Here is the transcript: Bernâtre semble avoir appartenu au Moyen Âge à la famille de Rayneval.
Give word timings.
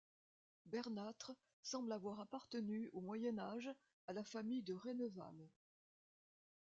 Bernâtre 0.65 1.31
semble 1.61 1.91
avoir 1.93 2.19
appartenu 2.21 2.89
au 2.91 3.01
Moyen 3.01 3.37
Âge 3.37 3.69
à 4.07 4.13
la 4.13 4.23
famille 4.23 4.63
de 4.63 4.73
Rayneval. 4.73 5.47